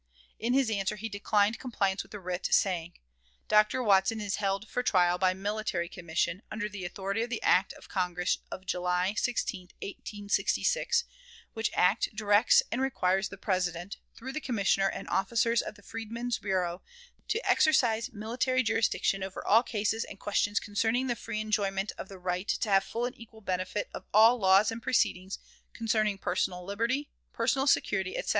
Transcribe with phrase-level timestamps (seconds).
[0.39, 2.93] In his answer, he declined compliance with the writ, saying:
[3.47, 3.83] "Dr.
[3.83, 7.87] Watson is held for trial by military commission, under the authority of the act of
[7.87, 11.03] Congress of July 16, 1866,
[11.53, 16.39] which act directs and requires the President, through the commissioner and officers of the Freedmen's
[16.39, 16.81] Bureau,
[17.27, 22.17] to exercise military jurisdiction over all cases and questions concerning the free enjoyment of the
[22.17, 25.37] right to have full and equal benefit of all laws and proceedings
[25.73, 28.29] concerning personal liberty, personal security, etc.